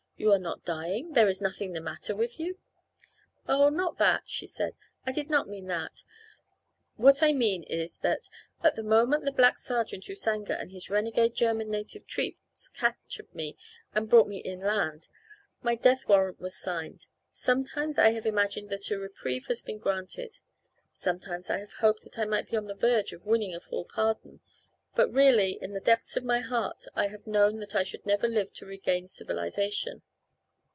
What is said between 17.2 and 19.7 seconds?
Sometimes I have imagined that a reprieve has